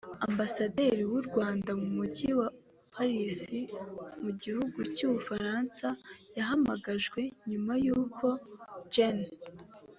Ambasaderi 0.27 1.03
w’u 1.11 1.21
Rwanda 1.27 1.71
mu 1.81 1.87
mujyi 1.97 2.29
wa 2.39 2.47
Paris 2.93 3.37
mu 4.21 4.29
gihugu 4.41 4.77
cy’u 4.95 5.09
Bufaransa 5.13 5.87
yahamagajwe 6.37 7.21
nyuma 7.49 7.73
y’uko 7.85 8.25
Gen 8.93 9.19